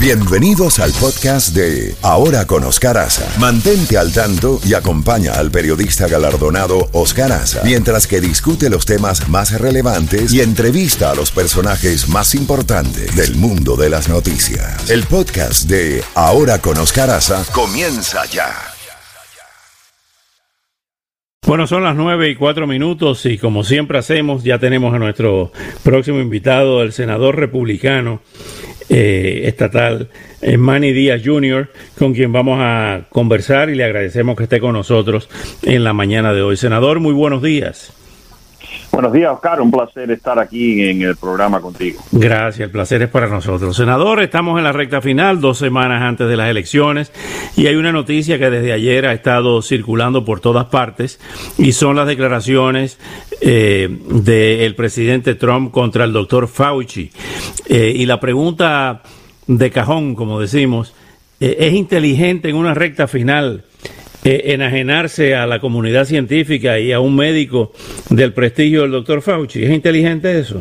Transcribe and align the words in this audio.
Bienvenidos 0.00 0.78
al 0.78 0.92
podcast 0.92 1.56
de 1.56 1.92
Ahora 2.02 2.46
con 2.46 2.62
Oscar 2.62 2.96
Aza. 2.98 3.28
Mantente 3.40 3.98
al 3.98 4.12
tanto 4.12 4.60
y 4.64 4.74
acompaña 4.74 5.32
al 5.32 5.50
periodista 5.50 6.06
galardonado 6.06 6.88
Oscar 6.92 7.32
Aza 7.32 7.62
mientras 7.64 8.06
que 8.06 8.20
discute 8.20 8.70
los 8.70 8.86
temas 8.86 9.28
más 9.28 9.60
relevantes 9.60 10.32
y 10.32 10.40
entrevista 10.40 11.10
a 11.10 11.16
los 11.16 11.32
personajes 11.32 12.08
más 12.08 12.36
importantes 12.36 13.16
del 13.16 13.34
mundo 13.34 13.74
de 13.74 13.90
las 13.90 14.08
noticias. 14.08 14.88
El 14.88 15.02
podcast 15.02 15.68
de 15.68 16.04
Ahora 16.14 16.60
con 16.60 16.78
Oscar 16.78 17.10
Aza 17.10 17.44
comienza 17.52 18.24
ya. 18.26 18.54
Bueno, 21.44 21.66
son 21.66 21.82
las 21.82 21.96
nueve 21.96 22.28
y 22.28 22.36
cuatro 22.36 22.68
minutos 22.68 23.26
y 23.26 23.36
como 23.36 23.64
siempre 23.64 23.98
hacemos, 23.98 24.44
ya 24.44 24.60
tenemos 24.60 24.94
a 24.94 25.00
nuestro 25.00 25.50
próximo 25.82 26.20
invitado, 26.20 26.82
el 26.82 26.92
senador 26.92 27.34
republicano 27.34 28.20
eh, 28.88 29.42
estatal, 29.44 30.08
eh, 30.40 30.56
Manny 30.56 30.92
Díaz 30.92 31.22
Jr., 31.24 31.70
con 31.98 32.14
quien 32.14 32.32
vamos 32.32 32.58
a 32.60 33.02
conversar 33.10 33.70
y 33.70 33.74
le 33.74 33.84
agradecemos 33.84 34.36
que 34.36 34.44
esté 34.44 34.60
con 34.60 34.72
nosotros 34.72 35.28
en 35.62 35.84
la 35.84 35.92
mañana 35.92 36.32
de 36.32 36.42
hoy. 36.42 36.56
Senador, 36.56 37.00
muy 37.00 37.12
buenos 37.12 37.42
días. 37.42 37.92
Buenos 38.90 39.12
días, 39.12 39.30
Oscar. 39.32 39.60
Un 39.60 39.70
placer 39.70 40.10
estar 40.10 40.38
aquí 40.38 40.82
en 40.82 41.02
el 41.02 41.16
programa 41.16 41.60
contigo. 41.60 42.00
Gracias, 42.10 42.60
el 42.60 42.70
placer 42.70 43.02
es 43.02 43.08
para 43.08 43.28
nosotros. 43.28 43.76
Senador, 43.76 44.22
estamos 44.22 44.58
en 44.58 44.64
la 44.64 44.72
recta 44.72 45.00
final, 45.00 45.40
dos 45.40 45.58
semanas 45.58 46.02
antes 46.02 46.28
de 46.28 46.36
las 46.36 46.50
elecciones, 46.50 47.12
y 47.56 47.66
hay 47.66 47.76
una 47.76 47.92
noticia 47.92 48.38
que 48.38 48.50
desde 48.50 48.72
ayer 48.72 49.06
ha 49.06 49.12
estado 49.12 49.62
circulando 49.62 50.24
por 50.24 50.40
todas 50.40 50.66
partes, 50.66 51.20
y 51.58 51.72
son 51.72 51.96
las 51.96 52.06
declaraciones 52.06 52.98
eh, 53.40 53.88
del 53.88 54.74
presidente 54.74 55.34
Trump 55.34 55.70
contra 55.70 56.04
el 56.04 56.12
doctor 56.12 56.48
Fauci. 56.48 57.12
Eh, 57.68 57.92
y 57.94 58.06
la 58.06 58.18
pregunta 58.18 59.02
de 59.46 59.70
cajón, 59.70 60.14
como 60.14 60.40
decimos, 60.40 60.94
eh, 61.40 61.56
¿es 61.60 61.74
inteligente 61.74 62.48
en 62.48 62.56
una 62.56 62.74
recta 62.74 63.06
final? 63.06 63.64
Eh, 64.24 64.52
enajenarse 64.52 65.36
a 65.36 65.46
la 65.46 65.60
comunidad 65.60 66.04
científica 66.04 66.78
y 66.78 66.92
a 66.92 66.98
un 66.98 67.14
médico 67.14 67.72
del 68.10 68.32
prestigio 68.32 68.82
del 68.82 68.90
doctor 68.90 69.22
Fauci. 69.22 69.64
¿Es 69.64 69.70
inteligente 69.70 70.40
eso? 70.40 70.60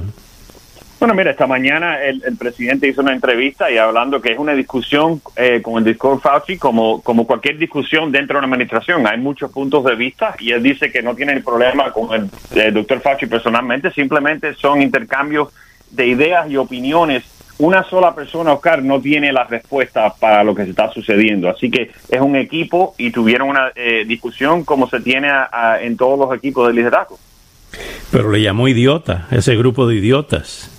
Bueno, 1.00 1.16
mira, 1.16 1.31
esta 1.31 1.48
mañana 1.48 2.02
el, 2.04 2.22
presidente 2.38 2.88
hizo 2.88 3.02
una 3.02 3.14
entrevista 3.14 3.70
y 3.70 3.78
hablando 3.78 4.22
que 4.22 4.31
es 4.31 4.40
una 4.40 4.53
discusión 4.53 5.22
eh, 5.36 5.62
con 5.62 5.78
el 5.80 5.84
doctor 5.84 6.22
Fauci 6.22 6.58
como, 6.58 7.02
como 7.02 7.26
cualquier 7.26 7.58
discusión 7.58 8.12
dentro 8.12 8.36
de 8.36 8.46
una 8.46 8.53
administración. 8.53 9.06
Hay 9.08 9.18
muchos 9.18 9.52
puntos 9.52 9.84
de 9.86 9.96
vista 9.96 10.36
y 10.40 10.52
él 10.52 10.62
dice 10.62 10.92
que 10.92 11.02
no 11.02 11.16
tiene 11.16 11.42
problema 11.42 11.92
con 11.92 12.14
el, 12.14 12.62
el 12.62 12.74
doctor 12.74 13.02
Fauci 13.02 13.26
personalmente, 13.26 13.92
simplemente 13.92 14.53
son 14.53 14.81
intercambios 14.81 15.50
de 15.92 16.08
ideas 16.08 16.50
y 16.50 16.58
opiniones 16.58 17.24
una 17.60 17.84
sola 17.84 18.14
persona, 18.14 18.54
Oscar, 18.54 18.84
no 18.84 19.02
tiene 19.02 19.32
la 19.32 19.44
respuesta 19.44 20.14
para 20.14 20.44
lo 20.44 20.54
que 20.54 20.64
se 20.64 20.72
está 20.72 20.92
sucediendo. 20.92 21.50
Así 21.50 21.72
que 21.72 21.92
es 22.10 22.22
un 22.22 22.36
equipo 22.36 22.94
y 22.98 23.12
tuvieron 23.12 23.50
una 23.50 23.72
eh, 23.76 24.06
discusión 24.06 24.64
como 24.64 24.88
se 24.88 25.00
tiene 25.00 25.30
en 25.82 25.98
todos 25.98 26.20
los 26.20 26.38
equipos 26.38 26.68
de 26.68 26.74
liderazgo. 26.74 27.18
Pero 28.12 28.32
le 28.32 28.42
llamó 28.42 28.68
idiota, 28.68 29.28
ese 29.32 29.56
grupo 29.56 29.88
de 29.88 29.96
idiotas. 29.96 30.72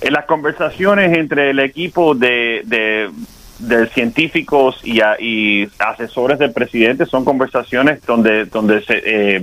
En 0.00 0.14
las 0.14 0.24
conversaciones 0.24 1.16
entre 1.16 1.50
el 1.50 1.58
equipo 1.58 2.14
de, 2.14 2.62
de, 2.64 3.86
científicos 3.88 4.80
y, 4.84 5.68
asesores 5.78 6.38
del 6.38 6.52
presidente 6.52 7.04
son 7.04 7.24
conversaciones 7.24 8.00
donde, 8.06 8.46
donde 8.46 8.82
se, 8.82 9.02
eh, 9.04 9.42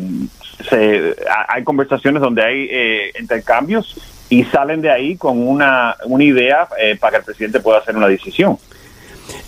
se, 0.69 1.15
hay 1.47 1.63
conversaciones 1.63 2.21
donde 2.21 2.43
hay 2.43 2.67
eh, 2.69 3.11
intercambios 3.19 4.12
y 4.33 4.43
salen 4.45 4.81
de 4.81 4.89
ahí 4.89 5.15
con 5.15 5.47
una, 5.47 5.95
una 6.05 6.23
idea 6.23 6.67
eh, 6.79 6.97
para 6.99 7.11
que 7.11 7.17
el 7.17 7.23
presidente 7.23 7.59
pueda 7.59 7.77
hacer 7.77 7.95
una 7.95 8.07
decisión. 8.07 8.57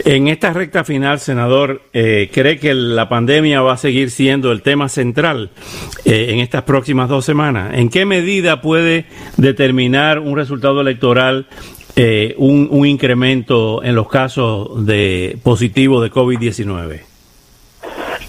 En 0.03 0.27
esta 0.27 0.53
recta 0.53 0.83
final, 0.83 1.19
senador, 1.19 1.81
eh, 1.91 2.29
¿cree 2.31 2.59
que 2.59 2.75
la 2.75 3.09
pandemia 3.09 3.61
va 3.61 3.73
a 3.73 3.77
seguir 3.77 4.11
siendo 4.11 4.51
el 4.51 4.61
tema 4.61 4.87
central 4.87 5.49
eh, 6.05 6.27
en 6.29 6.39
estas 6.39 6.63
próximas 6.63 7.09
dos 7.09 7.25
semanas? 7.25 7.73
¿En 7.73 7.89
qué 7.89 8.05
medida 8.05 8.61
puede 8.61 9.05
determinar 9.37 10.19
un 10.19 10.35
resultado 10.35 10.81
electoral 10.81 11.47
un, 12.37 12.67
un, 12.71 12.85
incremento 12.85 13.81
en 13.81 13.95
los 13.95 14.09
casos 14.09 14.85
de 14.85 15.37
positivos 15.41 16.03
de 16.03 16.11
COVID-19? 16.11 17.14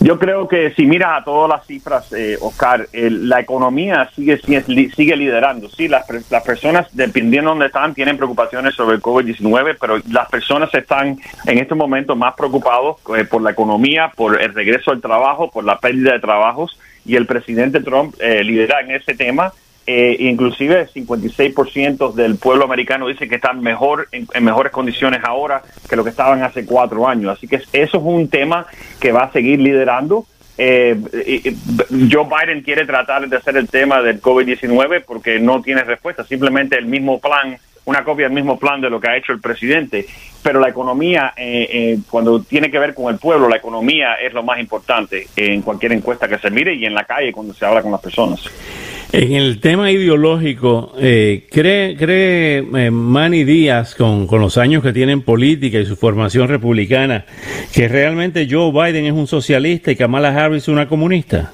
Yo 0.06 0.20
creo 0.20 0.46
que 0.46 0.72
si 0.74 0.86
miras 0.86 1.20
a 1.20 1.24
todas 1.24 1.48
las 1.48 1.66
cifras, 1.66 2.12
eh, 2.12 2.38
Oscar, 2.40 2.86
la 2.92 3.40
economía 3.40 4.08
sigue, 4.14 4.38
sigue, 4.38 5.16
liderando. 5.16 5.68
Sí, 5.68 5.88
las, 5.88 6.06
las 6.30 6.44
personas, 6.44 6.86
dependiendo 6.92 7.50
de 7.50 7.54
dónde 7.54 7.66
están, 7.66 7.92
tienen 7.92 8.16
preocupaciones 8.16 8.76
sobre 8.76 8.94
el 8.94 9.02
COVID-19, 9.02 9.76
pero 9.80 10.00
las 10.08 10.28
personas 10.30 10.72
están 10.72 11.18
en 11.44 11.58
este 11.58 11.74
momento 11.74 12.14
más 12.14 12.34
preocupados 12.36 12.98
eh, 13.18 13.24
por 13.24 13.42
la 13.42 13.50
economía, 13.50 14.12
por 14.14 14.40
el 14.40 14.54
regreso 14.54 14.92
al 14.92 15.00
trabajo, 15.00 15.50
por 15.50 15.64
la 15.64 15.80
pérdida 15.80 16.12
de 16.12 16.20
trabajos, 16.20 16.78
y 17.04 17.16
el 17.16 17.26
presidente 17.26 17.80
Trump 17.80 18.14
eh, 18.20 18.44
lidera 18.44 18.82
en 18.82 18.92
ese 18.92 19.16
tema 19.16 19.52
eh, 19.86 20.16
inclusive 20.18 20.80
el 20.80 21.06
56% 21.06 22.12
del 22.14 22.36
pueblo 22.36 22.64
americano 22.64 23.06
dice 23.06 23.28
que 23.28 23.36
están 23.36 23.60
mejor 23.60 24.08
en, 24.10 24.26
mejores 24.42 24.72
condiciones 24.72 25.20
ahora 25.22 25.62
que 25.88 25.94
lo 25.94 26.02
que 26.02 26.10
estaban 26.10 26.42
hace 26.42 26.66
cuatro 26.66 27.06
años. 27.06 27.36
Así 27.36 27.46
que 27.46 27.56
eso 27.56 27.68
es 27.72 27.94
un 27.94 28.28
tema 28.28 28.66
que 28.98 29.12
va 29.12 29.24
a 29.24 29.32
seguir 29.32 29.60
liderando. 29.60 30.26
Eh, 30.58 30.96
Joe 32.10 32.24
Biden 32.24 32.62
quiere 32.62 32.84
tratar 32.84 33.28
de 33.28 33.36
hacer 33.36 33.56
el 33.56 33.68
tema 33.68 34.02
del 34.02 34.20
COVID-19 34.20 35.04
porque 35.06 35.38
no 35.38 35.62
tiene 35.62 35.84
respuesta, 35.84 36.24
simplemente 36.24 36.76
el 36.76 36.86
mismo 36.86 37.20
plan, 37.20 37.56
una 37.84 38.02
copia 38.02 38.26
del 38.26 38.34
mismo 38.34 38.58
plan 38.58 38.80
de 38.80 38.90
lo 38.90 38.98
que 38.98 39.08
ha 39.08 39.16
hecho 39.16 39.32
el 39.32 39.40
presidente. 39.40 40.06
Pero 40.42 40.60
la 40.60 40.68
economía, 40.68 41.32
eh, 41.36 41.68
eh, 41.70 41.98
cuando 42.08 42.40
tiene 42.42 42.70
que 42.70 42.78
ver 42.78 42.94
con 42.94 43.12
el 43.12 43.18
pueblo, 43.18 43.48
la 43.48 43.56
economía 43.56 44.14
es 44.14 44.32
lo 44.32 44.42
más 44.42 44.58
importante 44.58 45.28
en 45.36 45.62
cualquier 45.62 45.92
encuesta 45.92 46.28
que 46.28 46.38
se 46.38 46.50
mire 46.50 46.74
y 46.74 46.86
en 46.86 46.94
la 46.94 47.04
calle 47.04 47.32
cuando 47.32 47.52
se 47.52 47.66
habla 47.66 47.82
con 47.82 47.92
las 47.92 48.00
personas. 48.00 48.40
En 49.12 49.32
el 49.32 49.60
tema 49.60 49.90
ideológico, 49.90 50.92
eh, 50.98 51.46
¿cree, 51.50 51.96
cree 51.96 52.58
eh, 52.58 52.90
Manny 52.90 53.44
Díaz, 53.44 53.94
con, 53.94 54.26
los 54.28 54.58
años 54.58 54.82
que 54.82 54.92
tiene 54.92 55.12
en 55.12 55.22
política 55.22 55.78
y 55.78 55.86
su 55.86 55.96
formación 55.96 56.48
republicana, 56.48 57.24
que 57.72 57.86
realmente 57.86 58.48
Joe 58.50 58.72
Biden 58.72 59.06
es 59.06 59.12
un 59.12 59.28
socialista 59.28 59.92
y 59.92 59.96
Kamala 59.96 60.28
Harris 60.28 60.66
una 60.66 60.88
comunista? 60.88 61.52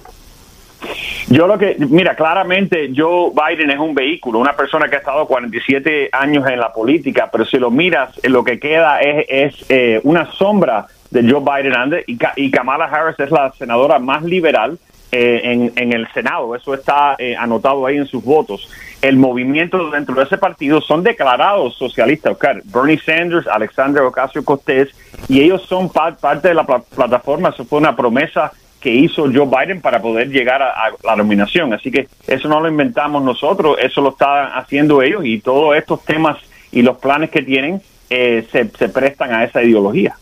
Yo 1.29 1.47
lo 1.47 1.59
que, 1.59 1.77
mira, 1.79 2.17
claramente 2.17 2.91
Joe 2.97 3.31
Biden 3.31 3.71
es 3.71 3.79
un 3.79 3.95
vehículo, 3.95 4.39
una 4.39 4.57
persona 4.57 4.89
que 4.89 4.97
ha 4.97 4.99
estado 5.01 5.27
47 5.27 6.09
años 6.11 6.47
en 6.47 6.59
la 6.59 6.73
política, 6.73 7.29
pero 7.31 7.45
si 7.45 7.59
lo 7.59 7.71
miras, 7.71 8.19
lo 8.25 8.43
que 8.43 8.59
queda 8.59 9.01
es, 9.01 9.27
es 9.29 9.65
eh, 9.69 10.01
una 10.05 10.31
sombra 10.33 10.87
de 11.11 11.31
Joe 11.31 11.41
Biden 11.41 12.03
y 12.37 12.51
Kamala 12.51 12.87
Harris 12.87 13.21
es 13.21 13.31
la 13.31 13.53
senadora 13.53 13.99
más 13.99 14.23
liberal 14.23 14.79
eh, 15.15 15.71
en, 15.77 15.93
el 15.93 16.09
Senado. 16.15 16.57
Eso 16.57 16.73
está 16.73 17.17
eh, 17.19 17.37
anotado 17.37 17.85
ahí 17.85 17.99
en 17.99 18.07
sus 18.07 18.25
votos. 18.25 18.67
El 19.03 19.19
movimiento 19.19 19.91
dentro 19.91 20.15
de 20.15 20.23
ese 20.23 20.39
partido 20.39 20.81
son 20.81 21.03
declarados 21.03 21.77
socialistas. 21.77 22.35
Bernie 22.65 22.99
Sanders, 22.99 23.47
Alexander 23.47 24.03
Ocasio 24.05 24.43
Cortés, 24.43 24.89
y 25.29 25.43
ellos 25.43 25.67
son 25.69 25.91
parte 25.91 26.49
de 26.49 26.55
la 26.55 26.65
plataforma. 26.65 27.51
Eso 27.51 27.67
fue 27.67 27.79
una 27.79 27.95
promesa 27.95 28.53
que 28.81 28.91
hizo 28.91 29.25
Joe 29.31 29.47
Biden 29.47 29.83
para 29.83 30.01
poder 30.01 30.31
llegar 30.31 30.63
a, 30.63 30.91
la 31.05 31.15
nominación. 31.15 31.75
Así 31.75 31.91
que 31.91 32.09
eso 32.27 32.49
no 32.49 32.61
lo 32.61 32.69
inventamos 32.69 33.23
nosotros, 33.23 33.77
eso 33.83 34.01
lo 34.01 34.11
están 34.11 34.51
haciendo 34.55 35.03
ellos 35.03 35.27
y 35.27 35.41
todos 35.41 35.77
estos 35.77 36.03
temas 36.07 36.39
y 36.73 36.81
los 36.81 36.97
planes 36.97 37.29
que 37.29 37.43
tienen 37.43 37.83
eh, 38.09 38.47
se 38.51 38.89
prestan 38.89 39.35
a 39.35 39.45
esa 39.45 39.63
ideología. 39.63 40.17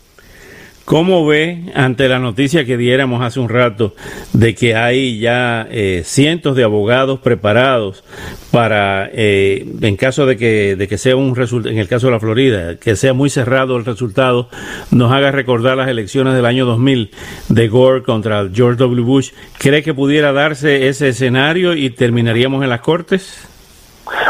¿Cómo 0.85 1.25
ve 1.25 1.71
ante 1.75 2.09
la 2.09 2.19
noticia 2.19 2.65
que 2.65 2.75
diéramos 2.75 3.21
hace 3.21 3.39
un 3.39 3.49
rato 3.49 3.95
de 4.33 4.55
que 4.55 4.75
hay 4.75 5.19
ya 5.19 5.67
eh, 5.69 6.01
cientos 6.03 6.55
de 6.55 6.63
abogados 6.63 7.19
preparados 7.19 8.03
para, 8.51 9.09
eh, 9.13 9.65
en 9.81 9.95
caso 9.95 10.25
de 10.25 10.37
que, 10.37 10.75
de 10.75 10.87
que 10.87 10.97
sea 10.97 11.15
un 11.15 11.35
resultado, 11.35 11.71
en 11.71 11.79
el 11.79 11.87
caso 11.87 12.07
de 12.07 12.13
la 12.13 12.19
Florida, 12.19 12.75
que 12.77 12.95
sea 12.95 13.13
muy 13.13 13.29
cerrado 13.29 13.77
el 13.77 13.85
resultado, 13.85 14.49
nos 14.89 15.11
haga 15.11 15.31
recordar 15.31 15.77
las 15.77 15.87
elecciones 15.87 16.33
del 16.33 16.45
año 16.45 16.65
2000 16.65 17.11
de 17.49 17.67
Gore 17.67 18.03
contra 18.03 18.49
George 18.51 18.77
W. 18.77 19.01
Bush? 19.03 19.31
¿Cree 19.59 19.83
que 19.83 19.93
pudiera 19.93 20.33
darse 20.33 20.87
ese 20.87 21.09
escenario 21.09 21.75
y 21.75 21.91
terminaríamos 21.91 22.63
en 22.63 22.69
las 22.69 22.81
cortes? 22.81 23.50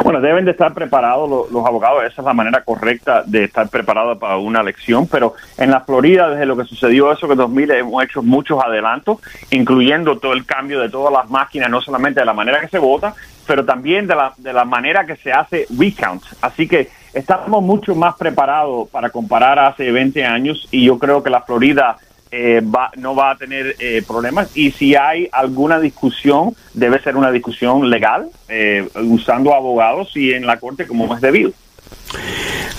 Bueno, 0.03 0.19
deben 0.19 0.45
de 0.45 0.51
estar 0.51 0.73
preparados 0.73 1.51
los, 1.51 1.65
abogados, 1.65 2.03
esa 2.03 2.21
es 2.21 2.25
la 2.25 2.33
manera 2.33 2.63
correcta 2.63 3.23
de 3.25 3.45
estar 3.45 3.69
preparados 3.69 4.17
para 4.17 4.37
una 4.37 4.61
elección, 4.61 5.07
pero 5.07 5.35
en 5.57 5.71
la 5.71 5.81
Florida, 5.81 6.29
desde 6.29 6.45
lo 6.45 6.57
que 6.57 6.65
sucedió 6.65 7.11
eso 7.11 7.27
que 7.27 7.33
en 7.33 7.39
2000, 7.39 7.71
hemos 7.71 8.03
hecho 8.03 8.21
muchos 8.21 8.61
adelantos, 8.63 9.19
incluyendo 9.51 10.17
todo 10.17 10.33
el 10.33 10.45
cambio 10.45 10.79
de 10.79 10.89
todas 10.89 11.13
las 11.13 11.29
máquinas, 11.29 11.69
no 11.69 11.81
solamente 11.81 12.19
de 12.19 12.25
la 12.25 12.33
manera 12.33 12.59
que 12.59 12.67
se 12.67 12.79
vota, 12.79 13.13
pero 13.47 13.65
también 13.65 14.07
de 14.07 14.15
la, 14.15 14.33
de 14.37 14.53
la 14.53 14.65
manera 14.65 15.05
que 15.05 15.15
se 15.15 15.31
hace 15.31 15.67
recount. 15.77 16.23
Así 16.41 16.67
que 16.67 16.89
estamos 17.13 17.61
mucho 17.63 17.95
más 17.95 18.15
preparados 18.15 18.89
para 18.89 19.09
comparar 19.09 19.59
hace 19.59 19.91
20 19.91 20.25
años 20.25 20.67
y 20.71 20.85
yo 20.85 20.97
creo 20.97 21.21
que 21.21 21.29
la 21.29 21.41
Florida 21.41 21.97
eh, 22.31 22.61
va, 22.61 22.91
no 22.97 23.15
va 23.15 23.31
a 23.31 23.37
tener 23.37 23.75
eh, 23.79 24.01
problemas 24.07 24.55
y 24.55 24.71
si 24.71 24.95
hay 24.95 25.27
alguna 25.31 25.79
discusión 25.79 26.55
debe 26.73 27.01
ser 27.01 27.17
una 27.17 27.31
discusión 27.31 27.89
legal 27.89 28.29
eh, 28.47 28.87
usando 28.95 29.53
abogados 29.53 30.15
y 30.15 30.31
en 30.31 30.45
la 30.45 30.57
corte 30.57 30.87
como 30.87 31.13
es 31.13 31.21
debido. 31.21 31.51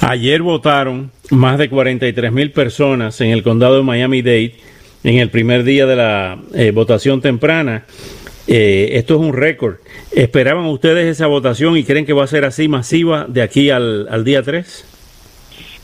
Ayer 0.01 0.43
votaron 0.43 1.11
más 1.31 1.59
de 1.59 1.69
43 1.69 2.33
mil 2.33 2.51
personas 2.51 3.21
en 3.21 3.31
el 3.31 3.43
condado 3.43 3.77
de 3.77 3.83
Miami-Dade 3.83 4.55
en 5.05 5.19
el 5.19 5.31
primer 5.31 5.65
día 5.65 5.87
de 5.87 5.97
la 5.97 6.39
eh, 6.55 6.71
votación 6.71 7.21
temprana. 7.21 7.85
Eh, 8.47 8.91
esto 8.93 9.15
es 9.15 9.21
un 9.21 9.33
récord. 9.33 9.77
¿Esperaban 10.11 10.67
ustedes 10.67 11.07
esa 11.07 11.27
votación 11.27 11.77
y 11.77 11.85
creen 11.85 12.05
que 12.05 12.13
va 12.13 12.25
a 12.25 12.29
ser 12.29 12.45
así 12.45 12.69
masiva 12.69 13.27
de 13.29 13.43
aquí 13.43 13.71
al, 13.71 14.09
al 14.09 14.25
día 14.25 14.43
3? 14.43 14.85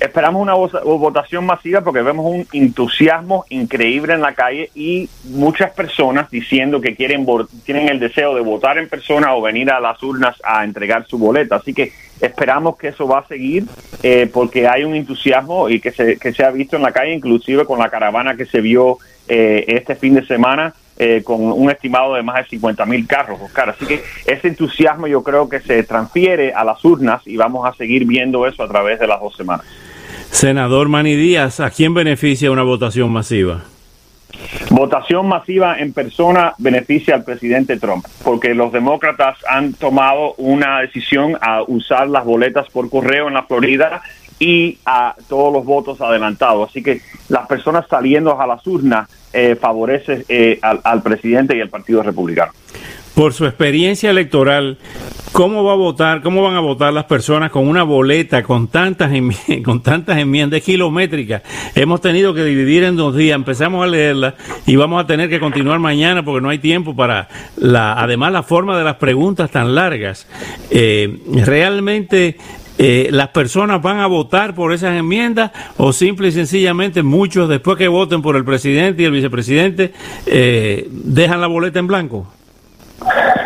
Esperamos 0.00 0.41
una 0.41 0.55
votación 0.55 1.45
masiva 1.45 1.81
porque 1.81 2.03
vemos 2.03 2.25
un 2.25 2.47
entusiasmo 2.53 3.45
increíble 3.49 4.15
en 4.15 4.21
la 4.21 4.33
calle 4.33 4.71
y 4.73 5.09
muchas 5.25 5.73
personas 5.73 6.31
diciendo 6.31 6.81
que 6.81 6.95
quieren 6.95 7.27
tienen 7.65 7.89
el 7.89 7.99
deseo 7.99 8.33
de 8.37 8.41
votar 8.41 8.79
en 8.79 8.89
persona 8.89 9.35
o 9.35 9.43
venir 9.43 9.73
a 9.73 9.81
las 9.81 10.00
urnas 10.00 10.37
a 10.45 10.62
entregar 10.62 11.05
su 11.09 11.19
boleta. 11.19 11.56
Así 11.56 11.75
que 11.75 11.93
esperamos 12.21 12.77
que 12.77 12.89
eso 12.89 13.09
va 13.09 13.21
a 13.21 13.27
seguir 13.27 13.65
eh, 14.05 14.31
porque 14.33 14.69
hay 14.69 14.85
un 14.85 14.95
entusiasmo 14.95 15.69
y 15.69 15.81
que 15.81 15.91
se, 15.91 16.17
que 16.17 16.33
se 16.33 16.44
ha 16.44 16.53
visto 16.53 16.77
en 16.77 16.83
la 16.83 16.93
calle, 16.93 17.15
inclusive 17.15 17.65
con 17.65 17.81
la 17.81 17.91
caravana 17.91 18.37
que 18.37 18.47
se 18.47 18.61
vio 18.61 18.99
eh, 19.27 19.65
este 19.67 19.97
fin 19.97 20.15
de 20.15 20.25
semana. 20.25 20.75
Eh, 21.01 21.23
con 21.23 21.41
un 21.41 21.71
estimado 21.71 22.15
de 22.15 22.25
más 22.25 22.39
de 22.39 22.49
50 22.49 22.85
mil 22.85 23.06
carros, 23.06 23.41
Oscar. 23.41 23.71
Así 23.71 23.87
que 23.87 24.03
ese 24.27 24.49
entusiasmo 24.49 25.06
yo 25.06 25.23
creo 25.23 25.49
que 25.49 25.61
se 25.61 25.85
transfiere 25.85 26.53
a 26.53 26.65
las 26.65 26.85
urnas 26.85 27.25
y 27.25 27.37
vamos 27.37 27.65
a 27.69 27.73
seguir 27.75 28.05
viendo 28.05 28.44
eso 28.49 28.65
a 28.65 28.69
través 28.69 28.99
de 28.99 29.06
las 29.06 29.21
dos 29.21 29.37
semanas. 29.37 29.65
Senador 30.31 30.89
Manny 30.89 31.17
Díaz, 31.17 31.61
¿a 31.61 31.71
quién 31.71 31.95
beneficia 31.95 32.51
una 32.51 32.63
votación 32.63 33.11
masiva? 33.11 33.65
Votación 34.71 35.27
masiva 35.27 35.79
en 35.79 35.93
persona 35.93 36.55
beneficia 36.59 37.15
al 37.15 37.25
presidente 37.25 37.79
Trump, 37.79 38.05
porque 38.23 38.55
los 38.55 38.71
demócratas 38.73 39.39
han 39.49 39.73
tomado 39.73 40.35
una 40.37 40.81
decisión 40.81 41.37
a 41.41 41.63
usar 41.63 42.09
las 42.09 42.25
boletas 42.25 42.69
por 42.71 42.89
correo 42.89 43.29
en 43.29 43.35
la 43.35 43.45
Florida 43.45 44.03
y 44.39 44.79
a 44.85 45.17
todos 45.29 45.53
los 45.53 45.65
votos 45.65 46.01
adelantados. 46.01 46.71
Así 46.71 46.83
que 46.83 47.01
las 47.29 47.47
personas 47.49 47.87
saliendo 47.89 48.41
a 48.41 48.47
las 48.47 48.65
urnas 48.67 49.09
eh, 49.33 49.57
favorece 49.61 50.25
eh, 50.29 50.61
al 50.63 51.03
presidente 51.03 51.57
y 51.57 51.61
al 51.61 51.69
Partido 51.69 52.03
Republicano 52.03 52.53
por 53.19 53.35
su 53.35 53.47
experiencia 53.47 54.11
electoral, 54.11 54.79
¿cómo 55.32 55.65
va 55.65 55.73
a 55.73 55.75
votar, 55.75 56.23
cómo 56.23 56.41
van 56.41 56.55
a 56.55 56.61
votar 56.61 56.93
las 56.93 57.06
personas 57.06 57.50
con 57.50 57.67
una 57.67 57.82
boleta 57.82 58.44
con 58.44 58.69
tantas 58.69 59.11
con 59.65 59.82
tantas 59.82 60.19
enmiendas 60.19 60.62
kilométricas? 60.62 61.43
Hemos 61.75 62.00
tenido 62.00 62.32
que 62.32 62.44
dividir 62.44 62.85
en 62.85 62.94
dos 62.94 63.17
días, 63.17 63.35
empezamos 63.35 63.82
a 63.82 63.88
leerla 63.88 64.37
y 64.69 64.76
vamos 64.76 65.03
a 65.03 65.06
tener 65.09 65.29
que 65.29 65.41
continuar 65.41 65.81
mañana 65.81 66.25
porque 66.25 66.41
no 66.41 66.49
hay 66.49 66.61
tiempo 66.61 66.94
para 66.94 67.29
la, 67.56 67.94
además 67.94 68.31
la 68.31 68.44
forma 68.44 68.79
de 68.79 68.85
las 68.85 68.94
preguntas 68.99 69.50
tan 69.50 69.75
largas. 69.75 70.29
Eh, 70.70 71.19
realmente 71.44 72.37
eh, 72.79 73.09
las 73.11 73.31
personas 73.31 73.82
van 73.82 73.99
a 73.99 74.06
votar 74.06 74.55
por 74.55 74.73
esas 74.73 74.97
enmiendas 74.97 75.50
o 75.76 75.93
simple 75.93 76.29
y 76.29 76.31
sencillamente 76.31 77.03
muchos 77.03 77.49
después 77.49 77.79
que 77.79 77.88
voten 77.88 78.23
por 78.23 78.37
el 78.37 78.44
presidente 78.44 79.03
y 79.03 79.06
el 79.06 79.11
vicepresidente 79.11 79.93
eh, 80.25 80.87
dejan 80.88 81.41
la 81.41 81.49
boleta 81.49 81.81
en 81.81 81.88
blanco? 81.88 82.38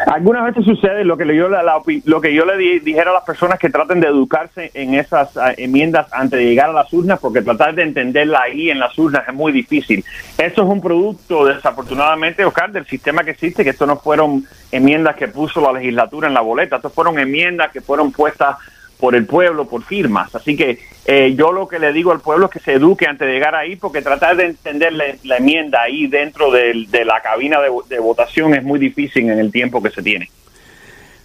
Algunas 0.07 0.45
veces 0.45 0.65
sucede 0.65 1.05
lo 1.05 1.17
que 1.17 1.25
yo, 1.35 1.49
lo 1.49 2.21
que 2.21 2.35
yo 2.35 2.45
le 2.45 2.81
dijera 2.81 3.11
a 3.11 3.15
las 3.15 3.25
personas 3.25 3.59
que 3.59 3.71
traten 3.71 4.01
de 4.01 4.09
educarse 4.09 4.71
en 4.75 4.95
esas 4.95 5.37
ah, 5.37 5.53
enmiendas 5.57 6.07
antes 6.13 6.39
de 6.39 6.47
llegar 6.47 6.71
a 6.71 6.73
las 6.73 6.93
urnas, 6.93 7.19
porque 7.19 7.43
tratar 7.43 7.75
de 7.75 7.83
entenderla 7.83 8.43
ahí 8.43 8.71
en 8.71 8.79
las 8.79 8.99
urnas 8.99 9.27
es 9.27 9.35
muy 9.35 9.53
difícil. 9.53 10.05
Esto 10.39 10.63
es 10.63 10.69
un 10.69 10.81
producto, 10.81 11.47
desafortunadamente, 11.47 12.45
Oscar, 12.45 12.73
del 12.73 12.87
sistema 12.87 13.25
que 13.25 13.33
existe, 13.33 13.65
que 13.65 13.71
esto 13.71 13.87
no 13.87 13.97
fueron 13.97 14.45
enmiendas 14.71 15.17
que 15.17 15.29
puso 15.29 15.61
la 15.61 15.73
legislatura 15.73 16.29
en 16.29 16.35
la 16.35 16.41
boleta, 16.41 16.77
esto 16.77 16.91
fueron 16.91 17.19
enmiendas 17.19 17.71
que 17.71 17.81
fueron 17.81 18.13
puestas 18.13 18.57
por 19.03 19.17
el 19.17 19.27
pueblo, 19.27 19.67
por 19.67 19.83
firmas. 19.83 20.33
Así 20.33 20.57
que 20.57 20.79
eh, 21.07 21.35
yo 21.37 21.51
lo 21.51 21.67
que 21.67 21.81
le 21.81 21.93
digo 21.93 22.13
al 22.13 22.21
pueblo 22.21 22.47
es 22.47 22.53
que 22.53 22.61
se 22.61 22.75
eduque 22.75 23.09
antes 23.09 23.27
de 23.27 23.35
llegar 23.35 23.57
ahí, 23.57 23.75
porque 23.75 24.01
tratar 24.01 24.37
de 24.37 24.45
entender 24.45 24.93
la, 24.93 25.37
enmienda 25.39 25.83
ahí 25.83 26.07
dentro 26.07 26.53
de, 26.53 26.87
la 27.05 27.21
cabina 27.21 27.59
de, 27.61 27.99
votación 27.99 28.55
es 28.55 28.63
muy 28.63 28.79
difícil 28.79 29.29
en 29.29 29.41
el 29.41 29.51
tiempo 29.51 29.83
que 29.83 29.91
se 29.91 30.05
tiene. 30.05 30.31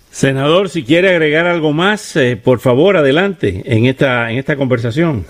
Senador, 0.09 0.69
si 0.69 0.83
quiere 0.83 1.09
agregar 1.09 1.45
algo 1.45 1.71
más, 1.71 2.15
eh, 2.15 2.35
por 2.35 2.59
favor, 2.61 2.97
adelante 2.97 3.61
en 3.63 3.85
esta, 3.85 4.31
en 4.31 4.39
esta 4.39 4.55
conversación. 4.55 5.27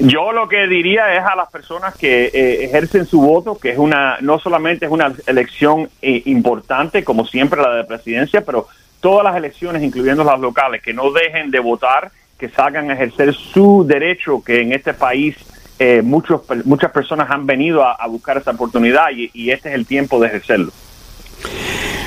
Yo 0.00 0.32
lo 0.32 0.48
que 0.48 0.66
diría 0.66 1.14
es 1.14 1.22
a 1.24 1.36
las 1.36 1.48
personas 1.48 1.94
que 1.94 2.24
eh, 2.24 2.64
ejercen 2.64 3.06
su 3.06 3.20
voto, 3.20 3.56
que 3.56 3.70
es 3.70 3.78
una, 3.78 4.16
no 4.20 4.40
solamente 4.40 4.86
es 4.86 4.90
una 4.90 5.12
elección 5.28 5.88
importante, 6.00 7.04
como 7.04 7.24
siempre 7.24 7.62
la 7.62 7.72
de 7.76 7.84
presidencia, 7.84 8.44
pero 8.44 8.66
todas 9.02 9.24
las 9.24 9.36
elecciones, 9.36 9.82
incluyendo 9.82 10.24
las 10.24 10.40
locales, 10.40 10.80
que 10.80 10.94
no 10.94 11.12
dejen 11.12 11.50
de 11.50 11.58
votar, 11.58 12.10
que 12.38 12.48
salgan 12.48 12.90
a 12.90 12.94
ejercer 12.94 13.34
su 13.34 13.84
derecho, 13.86 14.42
que 14.42 14.62
en 14.62 14.72
este 14.72 14.94
país 14.94 15.36
eh, 15.78 16.00
muchos, 16.02 16.42
muchas 16.64 16.92
personas 16.92 17.28
han 17.30 17.44
venido 17.44 17.84
a, 17.84 18.06
buscar 18.06 18.38
esa 18.38 18.52
oportunidad 18.52 19.06
y, 19.14 19.30
y, 19.34 19.50
este 19.50 19.68
es 19.68 19.74
el 19.74 19.84
tiempo 19.84 20.20
de 20.20 20.28
ejercerlo. 20.28 20.72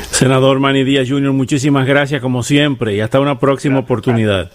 Senador 0.09 0.59
Manny 0.59 0.86
Díaz 0.86 1.09
Jr., 1.09 1.33
muchísimas 1.33 1.86
gracias 1.86 2.21
como 2.21 2.42
siempre 2.42 2.95
y 2.95 3.01
hasta 3.01 3.19
una 3.19 3.38
próxima 3.38 3.80
oportunidad. 3.80 4.51